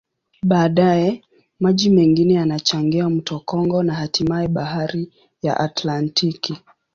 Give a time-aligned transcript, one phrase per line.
[0.43, 1.23] Baadaye,
[1.59, 6.57] maji mengine yanachangia mto Kongo na hatimaye Bahari ya Atlantiki.